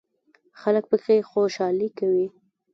[0.59, 2.27] خلک پکې خوشحالي کوي.